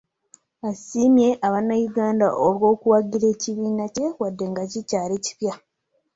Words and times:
Asiimye 0.69 1.27
bannayuganda 1.53 2.27
olw'okuwagira 2.47 3.25
ekibiina 3.33 3.85
kye 3.95 4.07
wadde 4.19 4.45
nga 4.51 4.63
kikyali 4.71 5.15
kipya 5.25 5.53